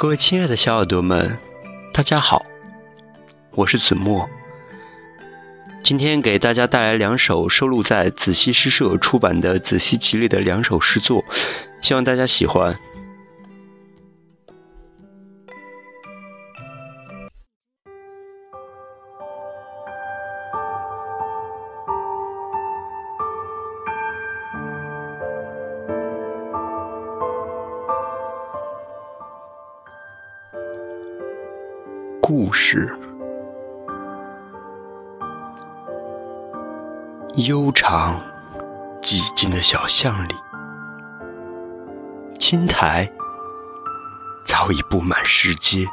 [0.00, 1.38] 各位亲爱的小耳朵们，
[1.92, 2.46] 大家好，
[3.50, 4.26] 我是子墨。
[5.82, 11.22] 今天给大家带来两首收录在子熙诗社出版的《子熙集》里的两首诗作，
[11.82, 12.74] 希望大家喜欢。
[32.32, 32.96] 故事，
[37.48, 38.20] 悠长
[39.02, 40.34] 寂静的小巷里，
[42.38, 43.10] 青苔
[44.46, 45.84] 早已布满石阶，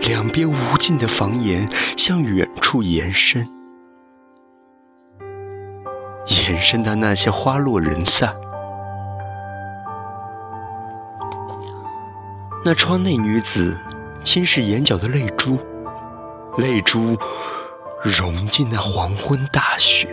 [0.00, 3.46] 两边无尽的房檐向远处延伸，
[6.28, 8.34] 延伸到那些花落人散。
[12.68, 13.78] 那窗内女子
[14.24, 15.56] 轻拭眼角的泪珠，
[16.58, 17.16] 泪珠
[18.02, 20.08] 融进那黄昏大雪。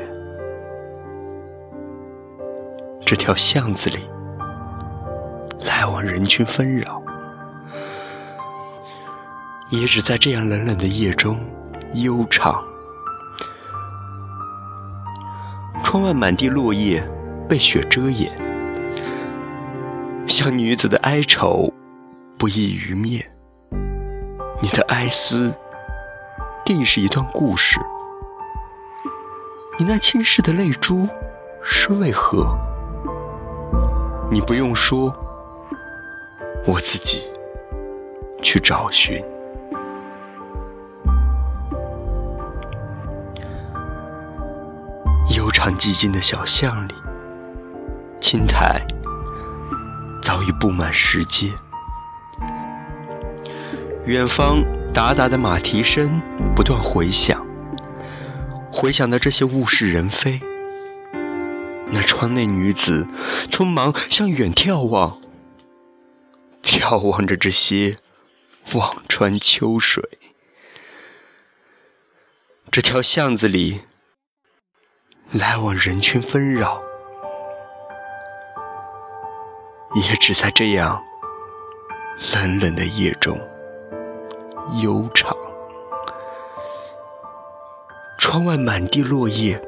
[3.03, 4.07] 这条巷子里，
[5.65, 7.01] 来往人群纷扰，
[9.71, 11.39] 也只在这样冷冷的夜中
[11.95, 12.63] 悠长。
[15.83, 17.03] 窗外满地落叶
[17.49, 18.31] 被雪遮掩，
[20.27, 21.73] 像女子的哀愁。
[22.37, 23.25] 不易于灭，
[24.61, 25.53] 你的哀思
[26.65, 27.79] 定是一段故事。
[29.79, 31.07] 你那轻拭的泪珠
[31.63, 32.57] 是为何？
[34.29, 35.15] 你不用说，
[36.65, 37.31] 我自己
[38.41, 39.23] 去找寻。
[45.35, 46.93] 悠长寂静的小巷里，
[48.19, 48.85] 青苔
[50.21, 51.51] 早已布满石阶。
[54.05, 54.61] 远方
[54.93, 56.21] 达达的马蹄声
[56.53, 57.45] 不断回响，
[58.69, 60.41] 回响的这些物是人非。
[61.89, 63.07] 那窗内女子
[63.49, 65.21] 匆忙向远眺望，
[66.61, 67.97] 眺望着这些
[68.73, 70.03] 望穿秋水。
[72.69, 73.83] 这条巷子里
[75.31, 76.81] 来往人群纷扰，
[79.95, 81.01] 也只在这样
[82.33, 83.39] 冷冷的夜中。
[84.71, 85.35] 悠长，
[88.17, 89.61] 窗外满地落叶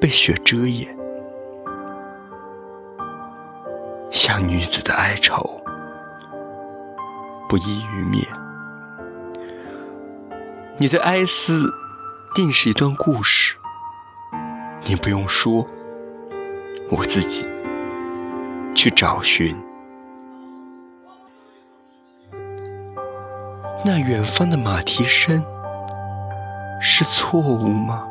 [0.00, 0.96] 被雪遮掩，
[4.10, 5.60] 像女子的哀愁，
[7.48, 8.24] 不易于面。
[10.78, 11.68] 你的哀思
[12.34, 13.56] 定是一段故事，
[14.84, 15.66] 你不用说，
[16.90, 17.44] 我自己
[18.74, 19.56] 去找寻。
[23.84, 25.42] 那远方的马蹄声
[26.80, 28.07] 是错误吗？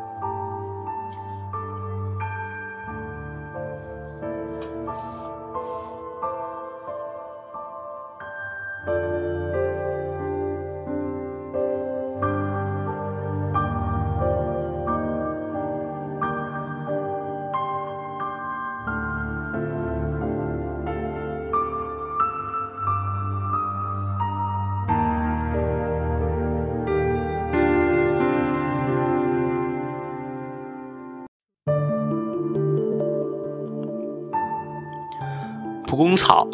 [35.98, 36.46] 公草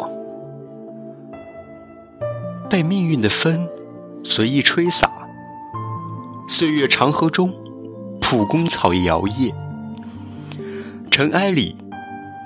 [2.67, 3.69] 被命运的风
[4.23, 5.07] 随意吹洒，
[6.49, 7.53] 岁月长河中，
[8.19, 9.53] 蒲公草摇曳，
[11.11, 11.75] 尘埃里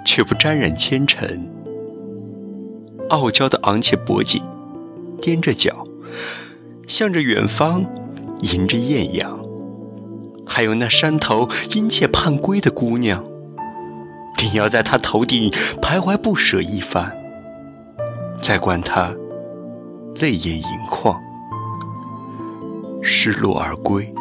[0.06, 1.50] 却不沾染纤尘。
[3.08, 4.44] 傲娇的昂起脖颈，
[5.22, 5.88] 踮着脚，
[6.86, 7.86] 向着远方
[8.42, 9.40] 迎着艳阳。
[10.46, 13.24] 还有那山头殷切盼归的姑娘。
[14.38, 17.12] 定要在他头顶徘徊不舍一番，
[18.42, 19.14] 再观他
[20.16, 21.22] 泪眼盈眶，
[23.02, 24.14] 失落而归，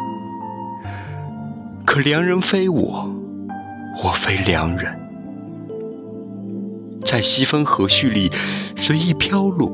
[1.85, 3.09] 可良人非我，
[4.03, 4.99] 我非良人，
[7.05, 8.29] 在西风和煦里
[8.75, 9.71] 随意飘落，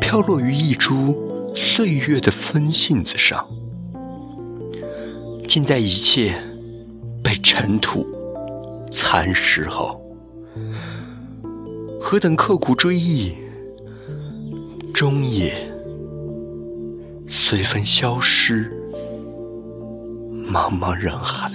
[0.00, 1.16] 飘落于一株
[1.54, 3.46] 岁月的分信子上，
[5.48, 6.34] 静待一切
[7.22, 8.06] 被尘土
[8.96, 10.00] 蚕食后，
[12.00, 13.34] 何等刻苦追忆，
[14.92, 15.52] 终也
[17.26, 18.70] 随风消失。
[20.46, 21.50] 茫茫人海。